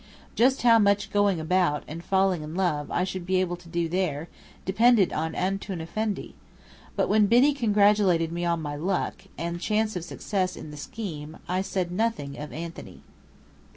[0.33, 3.87] Just how much "going about," and falling in love, I should be able to do
[3.87, 4.29] there,
[4.65, 6.33] depended on "Antoun Effendi."
[6.95, 11.37] But when Biddy congratulated me on my luck, and chance of success in the "scheme,"
[11.47, 13.03] I said nothing of Anthony.